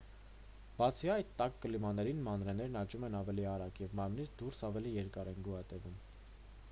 [0.77, 5.47] բացի այդ տաք կլիմաներին մանրէներն աճում են ավելի արագ և մարմնից դուրս ավելի երկար են
[5.51, 6.01] գոյատևում